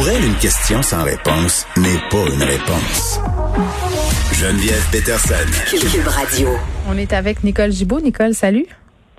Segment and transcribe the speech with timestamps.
[0.00, 3.20] Pour elle, une question sans réponse n'est pas une réponse.
[4.32, 5.34] Geneviève Peterson.
[5.68, 6.48] Cube Radio.
[6.88, 8.00] On est avec Nicole Gibaud.
[8.00, 8.64] Nicole, salut.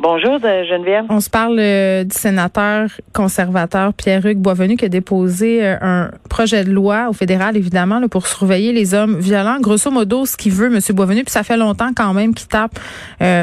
[0.01, 1.05] Bonjour euh, Geneviève.
[1.09, 6.63] On se parle euh, du sénateur conservateur Pierre-Hugues Boisvenu qui a déposé euh, un projet
[6.63, 9.59] de loi au fédéral, évidemment, là, pour surveiller les hommes violents.
[9.59, 10.79] Grosso modo, ce qu'il veut, M.
[10.95, 12.79] Boisvenu, puis ça fait longtemps quand même qu'il tape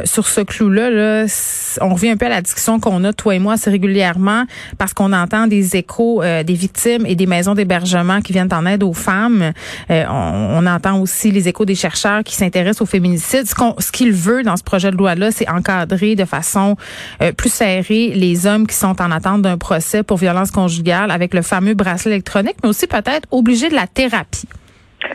[0.04, 0.90] sur ce clou-là.
[0.90, 1.26] Là.
[1.80, 4.44] On revient un peu à la discussion qu'on a, toi et moi, assez régulièrement,
[4.78, 8.82] parce qu'on entend des échos des victimes et des maisons d'hébergement qui viennent en aide
[8.82, 9.52] aux femmes.
[9.90, 13.44] On, on, entend aussi les échos des chercheurs qui s'intéressent au féminicide.
[13.46, 18.12] Ce qu'il veut dans ce projet de loi-là, c'est encadrer de façon euh, plus serrée
[18.14, 22.12] les hommes qui sont en attente d'un procès pour violence conjugale avec le fameux bracelet
[22.12, 24.48] électronique, mais aussi peut-être obligé de la thérapie.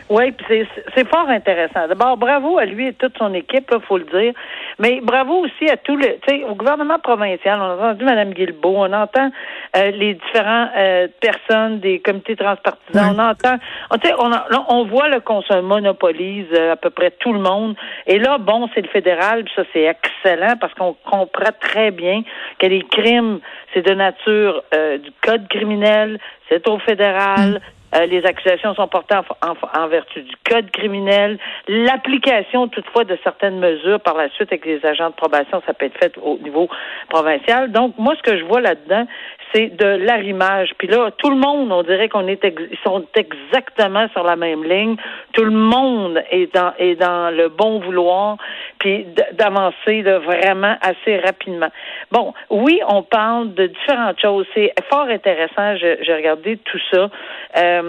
[0.08, 1.86] Oui, puis c'est fort intéressant.
[1.88, 4.32] D'abord, bravo à lui et toute son équipe, il faut le dire.
[4.78, 7.58] Mais bravo aussi à tout le, tu sais, au gouvernement provincial.
[7.60, 9.30] On a entendu Mme Guilbeault, on entend
[9.76, 13.56] euh, les différentes euh, personnes des comités transpartisans, on entend,
[13.90, 14.30] on,
[14.68, 17.76] on voit qu'on se monopolise euh, à peu près tout le monde.
[18.06, 22.22] Et là, bon, c'est le fédéral, puis ça c'est excellent parce qu'on comprend très bien
[22.58, 23.40] que les crimes,
[23.72, 27.60] c'est de nature du code criminel, c'est au fédéral.
[27.94, 31.38] Euh, les accusations sont portées en, vertu du code criminel.
[31.68, 35.86] L'application, toutefois, de certaines mesures par la suite avec les agents de probation, ça peut
[35.86, 36.68] être fait au niveau
[37.08, 37.70] provincial.
[37.70, 39.06] Donc, moi, ce que je vois là-dedans,
[39.52, 40.70] c'est de l'arrimage.
[40.78, 44.64] Puis là, tout le monde, on dirait qu'on est, ils sont exactement sur la même
[44.64, 44.96] ligne.
[45.32, 48.36] Tout le monde est dans, est dans le bon vouloir,
[48.78, 51.68] puis d'avancer vraiment assez rapidement.
[52.10, 54.46] Bon, oui, on parle de différentes choses.
[54.54, 55.76] C'est fort intéressant.
[55.76, 57.10] J'ai regardé tout ça.
[57.56, 57.83] Euh,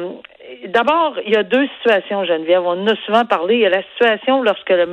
[0.68, 2.62] D'abord, il y a deux situations, Geneviève.
[2.64, 3.56] On en a souvent parlé.
[3.56, 4.86] Il y a la situation lorsque le,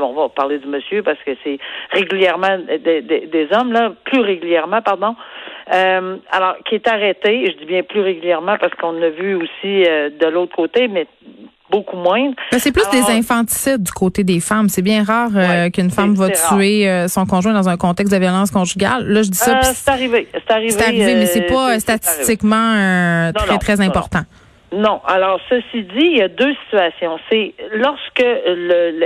[0.00, 1.58] on va parler du monsieur parce que c'est
[1.90, 5.16] régulièrement des, des, hommes là, plus régulièrement, pardon.
[5.72, 7.46] Euh, alors, qui est arrêté.
[7.46, 11.06] Je dis bien plus régulièrement parce qu'on a vu aussi euh, de l'autre côté, mais
[11.70, 12.32] beaucoup moins.
[12.56, 14.68] c'est plus des infanticides du côté des femmes.
[14.68, 18.18] C'est bien rare euh, qu'une femme va tuer euh, son conjoint dans un contexte de
[18.18, 19.06] violence conjugale.
[19.06, 19.62] Là, je dis ça.
[19.62, 20.28] c'est arrivé.
[20.32, 20.82] C'est arrivé.
[20.82, 24.20] Arrivé, mais c'est pas statistiquement très, très important.
[24.20, 24.37] Non.
[24.72, 27.18] Alors, ceci dit, il y a deux situations.
[27.30, 28.24] C'est lorsque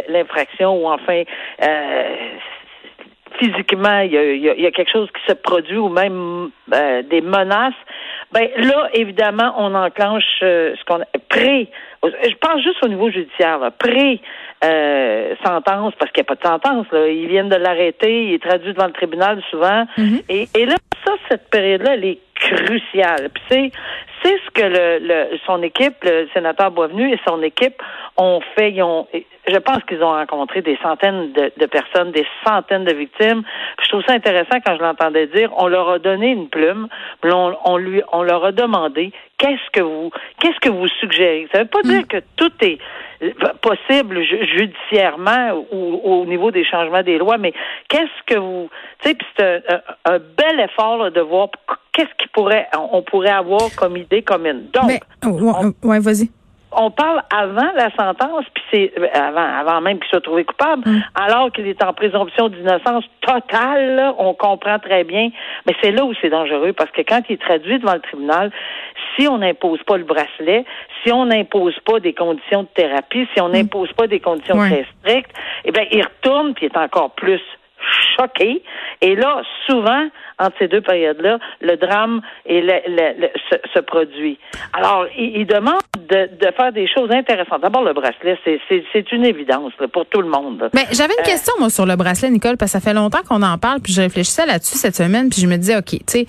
[0.09, 1.23] l'infraction ou enfin
[1.63, 2.17] euh,
[3.39, 7.75] physiquement, il y, a, quelque chose qui se produit ou même euh, des menaces,
[8.33, 11.69] ben là, évidemment, on enclenche euh, ce qu'on pré.
[12.03, 14.21] Je pense juste au niveau judiciaire, pré
[14.65, 16.87] euh, sentence parce qu'il n'y a pas de sentence.
[16.93, 17.09] Là.
[17.09, 19.85] Ils viennent de l'arrêter, il est traduit devant le tribunal souvent.
[19.99, 20.23] Mm-hmm.
[20.29, 23.29] et, et là, ça, cette période-là, elle est cruciale.
[23.33, 23.73] Puis c'est
[24.23, 27.83] c'est ce que le, son équipe, le sénateur Boisvenu et son équipe
[28.17, 28.73] ont fait.
[28.73, 29.07] Ils ont,
[29.49, 33.43] je pense qu'ils ont rencontré des centaines de, personnes, des centaines de victimes.
[33.83, 35.51] je trouve ça intéressant quand je l'entendais dire.
[35.57, 36.89] On leur a donné une plume,
[37.25, 41.49] on, on lui, on leur a demandé qu'est-ce que vous, qu'est-ce que vous suggérez?
[41.53, 42.07] Ça veut pas dire mm.
[42.07, 42.79] que tout est
[43.61, 47.53] possible judiciairement ou au niveau des changements des lois, mais
[47.89, 48.69] qu'est-ce que vous,
[49.01, 49.63] tu sais, c'est
[50.05, 51.49] un, bel effort de voir
[51.93, 54.69] qu'est-ce qui pourrait, on pourrait avoir comme idée commune.
[54.73, 54.91] Donc,
[55.85, 56.31] ouais, vas-y
[56.75, 60.89] on parle avant la sentence, puis c'est euh, avant, avant même qu'il soit trouvé coupable,
[60.89, 61.03] mm.
[61.15, 65.31] alors qu'il est en présomption d'innocence totale, on comprend très bien.
[65.67, 68.51] Mais c'est là où c'est dangereux, parce que quand il est traduit devant le tribunal,
[69.17, 70.65] si on n'impose pas le bracelet,
[71.03, 73.53] si on n'impose pas des conditions de thérapie, si on mm.
[73.53, 75.33] n'impose pas des conditions très strictes,
[75.65, 77.41] eh bien, il retourne puis il est encore plus
[78.17, 78.63] choqué.
[79.01, 84.39] Et là, souvent, entre ces deux périodes-là, le drame et se, produit.
[84.73, 87.63] Alors, il, demande de, faire des choses intéressantes.
[87.63, 90.71] D'abord, le bracelet, c'est une évidence pour tout le monde.
[90.75, 93.23] Mais j'avais une euh, question, moi, sur le bracelet, Nicole, parce que ça fait longtemps
[93.29, 95.99] qu'on en parle, puis je réfléchissais là-dessus cette semaine, puis je me disais, OK, tu
[96.07, 96.27] sais,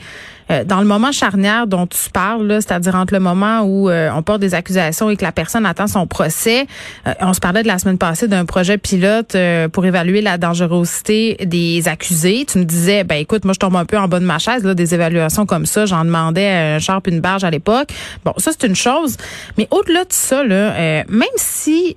[0.52, 4.22] euh, dans le moment charnière dont tu parles, c'est-à-dire entre le moment où euh, on
[4.22, 6.68] porte des accusations et que la personne attend son procès,
[7.08, 9.36] euh, on se parlait de la semaine passée d'un projet pilote
[9.72, 12.46] pour évaluer la dangerosité des accusés.
[12.48, 14.64] Tu me disais, ben écoute, moi je tombe un peu en bas de ma chaise,
[14.64, 17.90] là, des évaluations comme ça, j'en demandais un charpe une barge à l'époque.
[18.26, 19.18] Bon, ça c'est une chose,
[19.58, 21.96] mais au-delà de ça, là, même si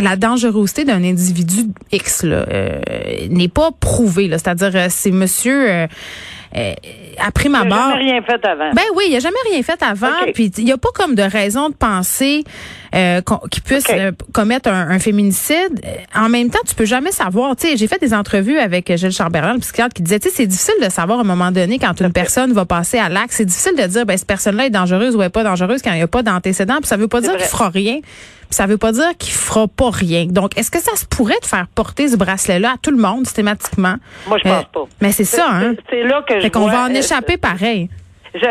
[0.00, 5.86] la dangerosité d'un individu X n'est pas prouvée, c'est-à-dire c'est monsieur euh,
[7.18, 7.78] après ma mort.
[7.78, 8.70] Il n'a jamais rien fait avant.
[8.72, 10.32] Ben oui, il a jamais rien fait avant.
[10.34, 12.44] Puis il n'y a pas comme de raison de penser
[12.94, 15.80] euh, qu'il puisse euh, commettre un, féminicide.
[15.84, 17.54] Euh, en même temps, tu peux jamais savoir.
[17.56, 20.34] Tu sais, j'ai fait des entrevues avec Gilles Charbonneau, le psychiatre, qui disait, tu sais,
[20.34, 23.32] c'est difficile de savoir à un moment donné quand une personne va passer à l'acte.
[23.32, 25.96] C'est difficile de dire, ben cette personne-là est dangereuse ou est pas dangereuse quand il
[25.96, 26.76] n'y a pas d'antécédent.
[26.78, 27.98] Puis ça veut pas dire qu'il fera rien.
[28.48, 30.26] Puis ça veut pas dire qu'il fera pas rien.
[30.26, 33.26] Donc, est-ce que ça se pourrait de faire porter ce bracelet-là à tout le monde
[33.26, 33.96] systématiquement?
[34.26, 34.84] Moi, je pense pas.
[35.00, 35.74] Mais c'est ça, hein?
[35.90, 36.40] C'est là que je.
[36.40, 37.88] Fait qu'on va en échapper pareil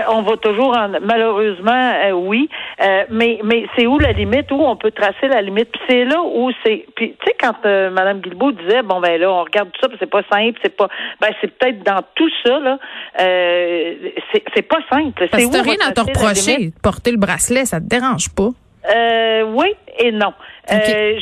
[0.09, 1.71] on va toujours en malheureusement
[2.05, 2.49] euh, oui,
[2.81, 5.69] euh, mais mais c'est où la limite où on peut tracer la limite?
[5.71, 9.19] Puis c'est là où c'est puis tu sais quand euh, madame Guilbeault disait bon ben
[9.19, 10.87] là on regarde tout ça, c'est pas simple, c'est pas
[11.21, 12.77] ben c'est peut-être dans tout ça là
[13.17, 15.27] c'est c'est pas simple.
[15.31, 18.49] C'est rien à te reprocher, porter le bracelet, ça te dérange pas
[18.95, 20.33] euh, oui et non.
[20.71, 20.75] Euh,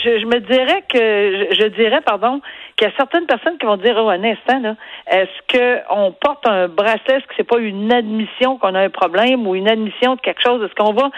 [0.04, 2.42] je, je, me dirais que je, dirais pardon
[2.76, 4.76] qu'il y a certaines personnes qui vont dire oh un instant là
[5.08, 7.18] est-ce que on porte un bracelet?
[7.18, 10.42] Est-ce que c'est pas une admission qu'on a un problème ou une admission de quelque
[10.44, 10.64] chose?
[10.64, 11.12] Est-ce qu'on va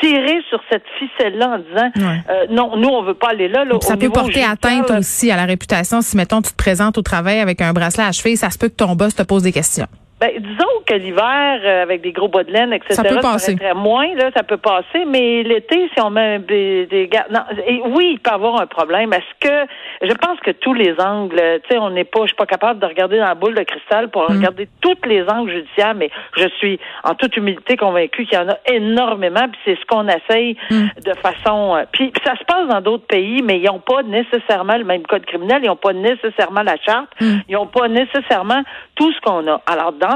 [0.00, 3.64] tirer sur cette ficelle là en disant euh, non nous on veut pas aller là,
[3.64, 7.02] là ça peut porter atteinte aussi à la réputation si mettons tu te présentes au
[7.02, 9.52] travail avec un bracelet à cheville ça se peut que ton boss te pose des
[9.52, 9.86] questions
[10.20, 13.56] ben, disons que l'hiver, euh, avec des gros bas de laine, etc., ça peut passer.
[13.76, 18.10] moins, là, ça peut passer, mais l'été, si on met des, des non, et oui,
[18.14, 19.12] il peut y avoir un problème.
[19.12, 19.72] Est-ce que,
[20.02, 22.80] je pense que tous les angles, tu sais, on n'est pas, je suis pas capable
[22.80, 24.38] de regarder dans la boule de cristal pour mm.
[24.38, 28.48] regarder tous les angles judiciaires, mais je suis en toute humilité convaincu qu'il y en
[28.48, 30.86] a énormément, puis c'est ce qu'on essaye mm.
[31.04, 34.76] de façon, euh, puis, ça se passe dans d'autres pays, mais ils n'ont pas nécessairement
[34.76, 37.38] le même code criminel, ils n'ont pas nécessairement la charte, mm.
[37.48, 38.62] ils n'ont pas nécessairement
[38.96, 39.60] tout ce qu'on a.
[39.66, 40.07] Alors, dans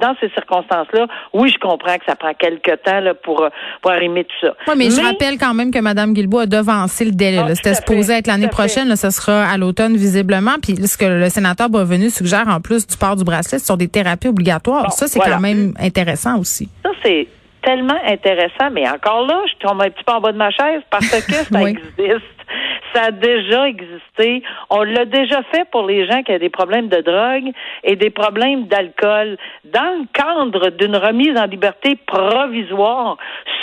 [0.00, 3.48] dans, ces circonstances-là, oui, je comprends que ça prend quelques temps là, pour,
[3.80, 4.54] pour arrimer tout ça.
[4.68, 7.42] Oui, mais, je rappelle quand même que Mme Guilbault a devancé le délai.
[7.44, 8.88] Ah, C'était supposé être l'année prochaine.
[8.88, 10.56] Là, ce sera à l'automne, visiblement.
[10.62, 13.76] Puis ce que le sénateur Boisvenu suggère, en plus du port du bracelet, ce sont
[13.76, 14.92] des thérapies obligatoires.
[14.92, 16.68] ça, c'est quand même intéressant aussi.
[16.82, 17.28] Ça, c'est
[17.62, 20.82] tellement intéressant, mais encore là, je tombe un petit peu en bas de ma chaise
[20.90, 22.41] parce que ça existe.
[22.94, 24.42] Ça a déjà existé.
[24.70, 27.52] On l'a déjà fait pour les gens qui ont des problèmes de drogue
[27.84, 29.36] et des problèmes d'alcool.
[29.64, 33.16] Dans le cadre d'une remise en liberté provisoire,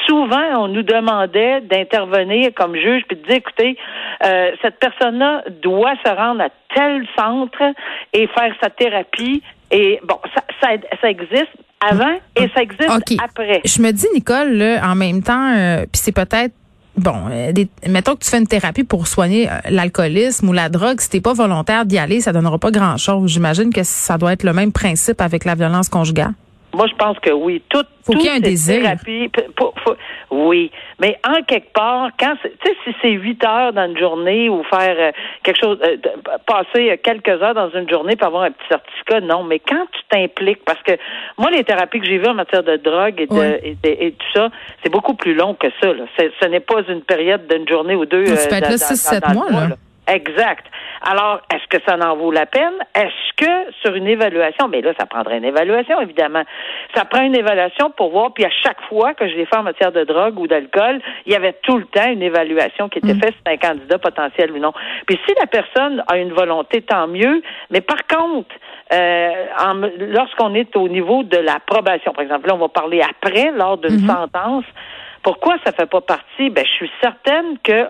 [0.08, 3.78] souvent, on nous demandait d'intervenir comme juge puis de dire, écoutez,
[4.26, 7.62] euh, cette personne-là doit se rendre à tel centre
[8.14, 9.44] et faire sa thérapie.
[9.72, 10.70] Et bon, ça, ça,
[11.02, 12.90] ça existe avant et ça existe
[13.24, 13.62] après.
[13.64, 16.54] Je me dis, Nicole, là, en même temps, euh, puis c'est peut-être
[17.00, 17.51] bon, euh,
[17.88, 21.22] mettons que tu fais une thérapie pour soigner euh, l'alcoolisme ou la drogue, si t'es
[21.22, 23.31] pas volontaire d'y aller, ça donnera pas grand-chose.
[23.31, 26.34] J'imagine que ça doit être le même principe avec la violence conjugale.
[26.74, 27.63] Moi, je pense que oui.
[27.68, 28.83] Tout, faut qu'il y ait un désir.
[30.30, 34.50] oui, mais en quelque part, quand tu sais, si c'est huit heures dans une journée
[34.50, 35.12] ou faire euh,
[35.44, 35.98] quelque chose, euh,
[36.45, 39.44] passer quelques heures dans une journée pour avoir un petit certificat, non.
[39.44, 40.92] Mais quand tu t'impliques, parce que
[41.38, 44.50] moi, les thérapies que j'ai vues en matière de drogue et, de, et, tout ça,
[44.83, 45.94] c'est beaucoup plus long que ça.
[45.94, 46.04] Là.
[46.18, 48.25] Ce n'est pas une période d'une journée ou deux.
[48.25, 49.69] Tu euh, peux être là six, sept mois, là.
[50.07, 50.66] Exact.
[51.01, 52.74] Alors, est-ce que ça en vaut la peine?
[52.94, 56.44] Est-ce que sur une évaluation, mais là, ça prendrait une évaluation, évidemment.
[56.94, 59.63] Ça prend une évaluation pour voir, puis à chaque fois que je l'ai fait en
[59.63, 63.13] matière de drogue ou d'alcool, il y avait tout le temps une évaluation qui était
[63.13, 63.22] mm.
[63.22, 64.74] faite sur un candidat potentiel ou non.
[65.07, 67.42] Puis si la personne a une volonté, tant mieux.
[67.69, 68.54] Mais par contre,
[68.92, 69.45] euh,
[70.00, 73.78] lorsqu'on est au niveau de la probation, par exemple, là, on va parler après, lors
[73.78, 74.07] d'une mm-hmm.
[74.07, 74.66] sentence,
[75.24, 76.50] pourquoi ça fait pas partie?
[76.50, 77.88] Ben, je suis certaine que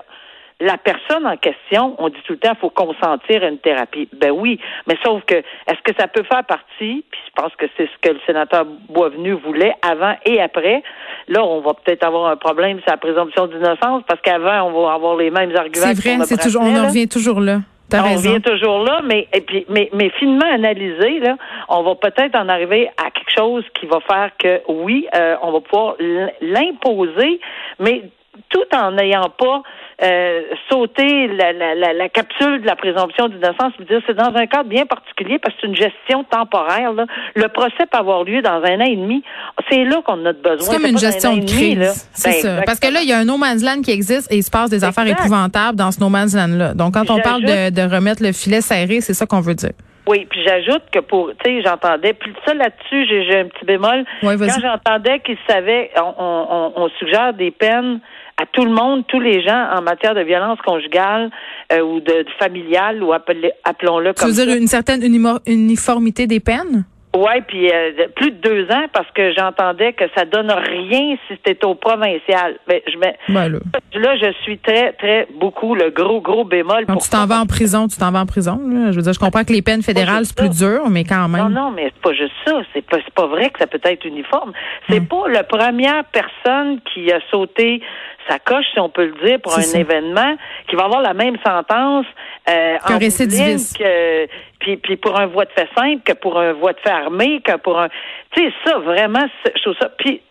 [0.61, 4.09] la personne en question, on dit tout le temps, il faut consentir à une thérapie.
[4.13, 7.65] Ben oui, mais sauf que, est-ce que ça peut faire partie, puis je pense que
[7.77, 10.83] c'est ce que le sénateur Boisvenu voulait avant et après.
[11.27, 14.93] Là, on va peut-être avoir un problème sur la présomption d'innocence, parce qu'avant, on va
[14.93, 15.93] avoir les mêmes arguments.
[15.93, 17.59] C'est vrai, c'est toujours, on en revient toujours là.
[17.91, 21.37] On revient toujours là, mais et puis mais, mais finement analysé, là,
[21.69, 25.51] on va peut-être en arriver à quelque chose qui va faire que oui, euh, on
[25.51, 25.95] va pouvoir
[26.39, 27.39] l'imposer,
[27.79, 28.03] mais
[28.49, 29.63] tout en n'ayant pas
[30.01, 34.69] euh, sauté la, la, la, capsule de la présomption d'innocence, dire c'est dans un cadre
[34.69, 36.93] bien particulier parce que c'est une gestion temporaire.
[36.93, 37.05] Là.
[37.35, 39.23] Le procès peut avoir lieu dans un an et demi.
[39.69, 40.57] C'est là qu'on a besoin.
[40.59, 42.07] C'est comme une gestion de crise.
[42.13, 42.61] C'est ben, ça.
[42.65, 44.51] Parce que là, il y a un no man's land qui existe et il se
[44.51, 46.73] passe des affaires épouvantables dans ce no man's land-là.
[46.73, 49.71] Donc, quand on parle de, de remettre le filet serré, c'est ça qu'on veut dire.
[50.09, 54.05] Oui, puis j'ajoute que pour, tu sais, j'entendais, plus ça là-dessus, j'ai un petit bémol.
[54.21, 57.99] quand j'entendais qu'ils savaient, on, on, on, suggère des peines
[58.39, 61.29] à tout le monde, tous les gens en matière de violence conjugale
[61.73, 64.29] euh, ou de, familiale ou appelons-le comme.
[64.29, 65.03] Tu veux dire une certaine
[65.45, 66.85] uniformité des peines?
[67.15, 71.33] Oui, puis euh, plus de deux ans parce que j'entendais que ça donne rien si
[71.43, 72.59] c'était au provincial.
[72.67, 74.15] Mais je mets, ben là.
[74.15, 76.85] je suis très, très beaucoup le gros, gros bémol.
[76.85, 78.61] Quand tu t'en vas en prison, tu t'en vas en prison.
[78.91, 81.47] Je veux dire, je comprends que les peines fédérales c'est plus dur, mais quand même.
[81.47, 82.61] Non, non, mais c'est pas juste ça.
[82.73, 84.53] C'est pas, pas vrai que ça peut être uniforme.
[84.87, 87.81] C'est pas la première personne qui a sauté
[88.29, 90.35] sa coche, si on peut le dire, pour un événement
[90.69, 92.05] qui va avoir la même sentence
[92.47, 93.77] euh, en récidiviste.
[93.77, 94.27] Que,
[94.59, 97.41] puis, puis pour un voie de fait simple que pour un voie de fait armé,
[97.41, 97.89] que pour un...
[98.31, 99.89] Tu sais, ça, vraiment, je trouve ça...
[99.97, 100.21] Puis,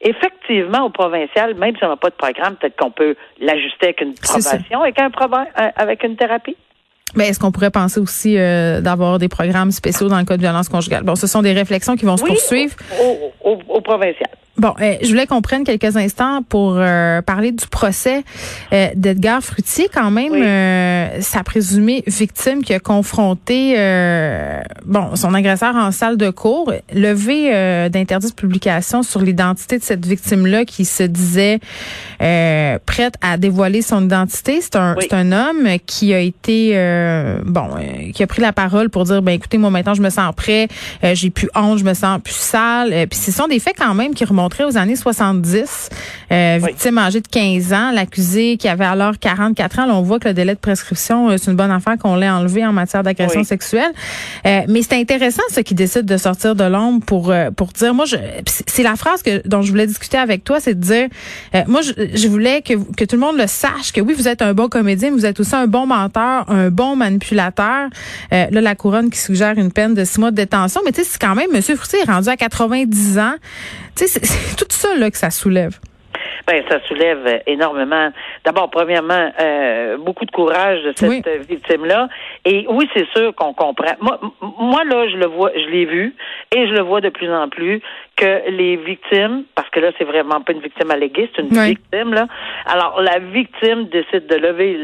[0.00, 4.00] effectivement, au provincial, même si on n'a pas de programme, peut-être qu'on peut l'ajuster avec
[4.00, 5.10] une probation, avec, un,
[5.76, 6.56] avec une thérapie.
[7.14, 10.42] Mais est-ce qu'on pourrait penser aussi euh, d'avoir des programmes spéciaux dans le cas de
[10.42, 11.04] violence conjugale?
[11.04, 12.74] Bon, ce sont des réflexions qui vont se poursuivre.
[13.00, 14.28] Au, au, au provincial.
[14.58, 18.24] Bon, euh, je voulais qu'on prenne quelques instants pour euh, parler du procès
[18.72, 19.88] euh, d'Edgar Frutier.
[19.92, 20.32] Quand même,
[21.20, 23.74] sa présumée victime qui a confronté
[24.84, 27.50] bon son agresseur en salle de cours, levé
[27.90, 31.60] d'interdit de publication sur l'identité de cette victime-là qui se disait
[32.18, 34.60] prête à dévoiler son identité.
[34.60, 36.72] C'est un, c'est un homme qui a été
[37.44, 37.68] bon,
[38.14, 40.68] qui a pris la parole pour dire ben écoutez moi maintenant je me sens prêt,
[41.02, 43.06] j'ai plus honte, je me sens plus sale.
[43.08, 45.90] Puis ce sont des faits quand même qui remontent aux années 70.
[46.32, 49.86] Euh, victime âgée de 15 ans, l'accusé qui avait alors 44 ans.
[49.86, 52.28] Là, on voit que le délai de prescription, euh, c'est une bonne affaire qu'on l'ait
[52.28, 53.92] enlevé en matière d'agression sexuelle.
[54.46, 58.06] Euh, mais c'est intéressant ce qui décide de sortir de l'ombre pour pour dire, moi,
[58.66, 61.08] c'est la phrase que dont je voulais discuter avec toi, c'est de dire,
[61.66, 64.42] moi, je, je, voulais que que tout le monde le sache que oui, vous êtes
[64.42, 67.88] un bon comédien, mais vous êtes aussi un bon menteur, un bon manipulateur.
[68.30, 71.08] là, la couronne qui suggère une peine de six mois de détention, mais tu sais,
[71.10, 73.34] c'est quand même, Monsieur Froutier est rendu à 90 ans.
[73.94, 74.20] Tu sais,
[74.58, 75.78] tout ça là, que ça soulève.
[76.46, 78.12] Ben, ça soulève énormément.
[78.44, 82.08] D'abord, premièrement, euh, beaucoup de courage de cette victime-là.
[82.44, 83.94] Et oui, c'est sûr qu'on comprend.
[84.00, 86.14] Moi, moi, là, je le vois, je l'ai vu,
[86.54, 87.82] et je le vois de plus en plus
[88.16, 92.14] que les victimes, parce que là, c'est vraiment pas une victime alléguée, c'est une victime,
[92.14, 92.26] là.
[92.64, 94.78] Alors, la victime décide de lever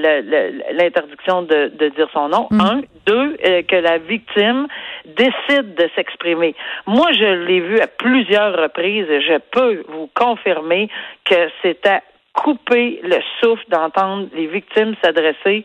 [0.73, 2.47] l'interdiction de, de, dire son nom.
[2.51, 2.61] Mm.
[2.61, 2.81] Un.
[3.07, 4.69] Deux, euh, que la victime
[5.17, 6.55] décide de s'exprimer.
[6.87, 10.89] Moi, je l'ai vu à plusieurs reprises et je peux vous confirmer
[11.25, 12.01] que c'était
[12.35, 15.65] couper le souffle d'entendre les victimes s'adresser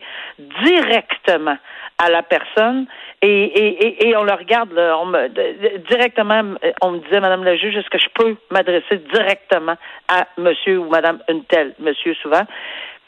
[0.64, 1.56] directement
[1.98, 2.86] à la personne
[3.22, 5.28] et, et, et, on le regarde là, on me,
[5.88, 9.74] directement on me disait Madame la juge est-ce que je peux m'adresser directement
[10.08, 12.46] à Monsieur ou Madame une telle Monsieur souvent?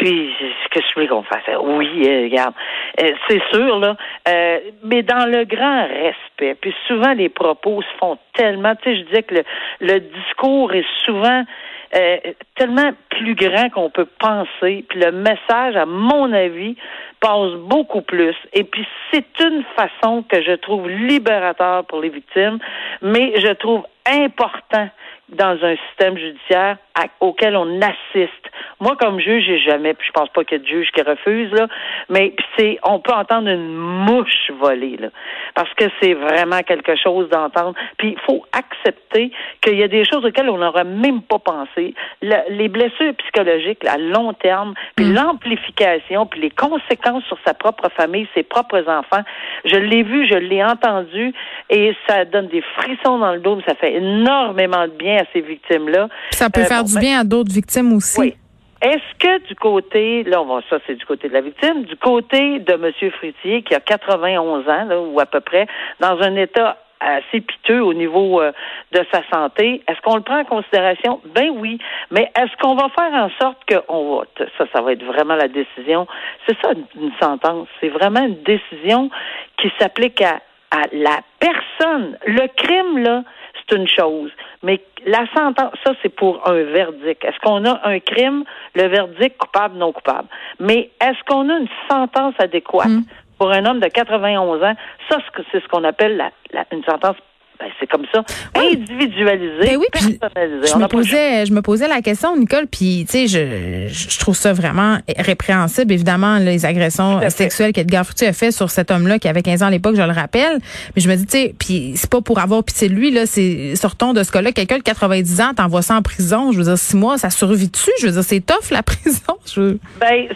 [0.01, 0.35] Puis,
[0.71, 1.43] qu'est-ce que je voulais qu'on fasse?
[1.63, 2.55] Oui, euh, regarde.
[3.03, 3.97] Euh, c'est sûr, là.
[4.29, 6.57] Euh, mais dans le grand respect.
[6.59, 8.75] Puis souvent, les propos se font tellement.
[8.77, 9.43] Tu sais, je disais que le,
[9.81, 11.45] le discours est souvent
[11.95, 12.19] euh,
[12.57, 14.85] tellement plus grand qu'on peut penser.
[14.89, 16.77] Puis le message, à mon avis,
[17.21, 18.35] passe beaucoup plus.
[18.53, 22.59] Et puis c'est une façon que je trouve libérateur pour les victimes,
[23.03, 24.89] mais je trouve important
[25.33, 26.77] dans un système judiciaire
[27.21, 28.51] auquel on assiste.
[28.81, 31.03] Moi, comme juge, j'ai jamais, puis je pense pas qu'il y ait de juge qui
[31.03, 31.67] refuse, là,
[32.09, 35.09] mais c'est, on peut entendre une mouche voler, là,
[35.55, 37.75] parce que c'est vraiment quelque chose d'entendre.
[37.99, 39.31] Puis il faut accepter
[39.63, 41.95] qu'il y a des choses auxquelles on n'aurait même pas pensé.
[42.23, 45.15] les blessures psychologiques à long terme, puis mm.
[45.15, 49.23] l'amplification, puis les conséquences sur sa propre famille, ses propres enfants.
[49.65, 51.33] Je l'ai vu, je l'ai entendu,
[51.69, 55.41] et ça donne des frissons dans le dos, ça fait énormément de bien à ces
[55.41, 56.09] victimes-là.
[56.31, 58.21] Ça peut euh, faire du bien à d'autres victimes aussi.
[58.21, 58.35] Oui.
[58.83, 61.97] Est-ce que du côté, là, on va, ça c'est du côté de la victime, du
[61.97, 63.11] côté de M.
[63.13, 65.67] Fritier, qui a 91 ans, là, ou à peu près,
[66.01, 68.53] dans un état assez piteux au niveau euh,
[68.93, 69.83] de sa santé.
[69.89, 71.21] Est-ce qu'on le prend en considération?
[71.35, 71.79] Ben oui.
[72.11, 74.25] Mais est-ce qu'on va faire en sorte qu'on va,
[74.59, 76.07] ça, ça va être vraiment la décision.
[76.47, 77.69] C'est ça, une sentence.
[77.81, 79.11] C'est vraiment une décision
[79.57, 82.19] qui s'applique à, à la personne.
[82.27, 83.25] Le crime, là,
[83.55, 84.31] c'est une chose.
[84.63, 87.25] Mais la sentence, ça, c'est pour un verdict.
[87.25, 90.29] Est-ce qu'on a un crime, le verdict coupable, non coupable?
[90.59, 92.89] Mais est-ce qu'on a une sentence adéquate?
[92.89, 93.03] Hmm.
[93.39, 94.75] Pour un homme de 91 ans,
[95.09, 95.17] ça,
[95.51, 96.19] c'est ce qu'on appelle
[96.53, 97.17] la, une sentence
[97.61, 98.25] ben, c'est comme ça,
[98.55, 100.73] individualisé, ben oui, personnalisé.
[100.73, 104.35] Je me posais, je me posais la question, Nicole, puis tu sais, je, je trouve
[104.35, 109.29] ça vraiment répréhensible, évidemment, les agressions sexuelles qu'Edgar Frutti a fait sur cet homme-là qui
[109.29, 110.59] avait 15 ans à l'époque, je le rappelle.
[110.97, 113.27] Mais je me dis, tu sais, puis c'est pas pour avoir pitié de lui là,
[113.27, 116.65] c'est sortons de ce cas-là, quelqu'un de 90 ans, t'envoies ça en prison, je veux
[116.65, 119.37] dire six mois, ça survit dessus, je veux dire c'est tough la prison.
[119.47, 119.77] Je...
[120.01, 120.29] Ben,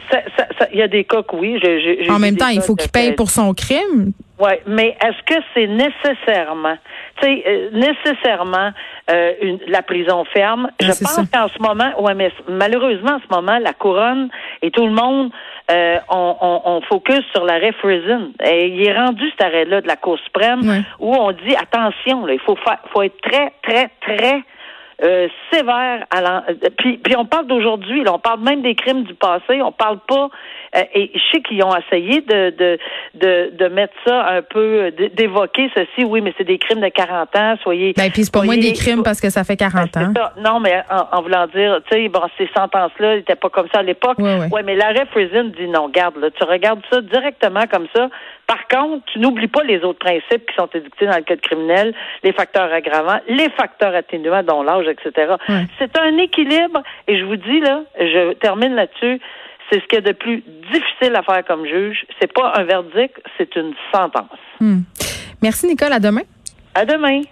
[0.73, 1.59] il y a des cas que oui.
[2.11, 4.12] en même temps, il faut qu'il paye pour son crime.
[4.38, 6.76] Oui, mais est-ce que c'est nécessairement,
[7.20, 8.72] tu sais, euh, nécessairement
[9.08, 10.70] euh, une, la prison ferme?
[10.80, 14.86] Je pense qu'en ce moment, ouais, mais malheureusement, en ce moment, la couronne et tout
[14.86, 15.30] le monde,
[15.70, 18.32] euh, on, on, on, focus sur l'arrêt Friesen.
[18.44, 22.34] Et il est rendu cet arrêt-là de la Cour suprême où on dit attention, là,
[22.34, 24.42] il faut faire, faut être très, très, très
[25.02, 26.06] euh, sévère.
[26.10, 26.44] À
[26.78, 30.28] puis, puis on parle d'aujourd'hui, on parle même des crimes du passé, on parle pas.
[30.75, 32.78] Euh, et je sais qu'ils ont essayé de, de,
[33.14, 37.37] de, de, mettre ça un peu, d'évoquer ceci, oui, mais c'est des crimes de 40
[37.37, 37.93] ans, soyez.
[37.97, 40.12] Ben, puis c'est pas moins des crimes parce que ça fait 40 ben, ans.
[40.38, 43.83] Non, mais en, voulant dire, tu sais, bon, ces sentences-là n'étaient pas comme ça à
[43.83, 44.16] l'époque.
[44.19, 44.62] Oui, ouais.
[44.64, 48.09] mais l'arrêt Friesen dit non, garde, là, tu regardes ça directement comme ça.
[48.47, 51.95] Par contre, tu n'oublies pas les autres principes qui sont édictés dans le code criminel,
[52.23, 55.35] les facteurs aggravants, les facteurs atténuants, dont l'âge, etc.
[55.78, 59.21] C'est un équilibre, et je vous dis, là, je termine là-dessus,
[59.71, 60.42] C'est ce qui est de plus
[60.73, 62.06] difficile à faire comme juge.
[62.21, 64.38] C'est pas un verdict, c'est une sentence.
[64.61, 64.80] Hmm.
[65.42, 65.92] Merci, Nicole.
[65.92, 66.23] À demain.
[66.75, 67.23] À demain.